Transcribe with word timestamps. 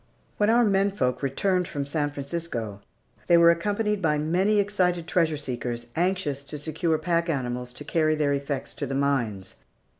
When 0.37 0.49
our 0.49 0.65
menfolk 0.65 1.21
returned 1.21 1.67
from 1.67 1.85
San 1.85 2.09
Francisco, 2.09 2.81
they 3.27 3.37
were 3.37 3.51
accompanied 3.51 4.01
by 4.01 4.17
many 4.17 4.57
excited 4.57 5.05
treasure 5.05 5.37
seekers, 5.37 5.85
anxious 5.95 6.43
to 6.45 6.57
secure 6.57 6.97
pack 6.97 7.29
animals 7.29 7.71
to 7.73 7.83
carry 7.83 8.15
their 8.15 8.33
effects 8.33 8.73
to 8.73 8.87
the 8.87 8.95
mines. 8.95 9.57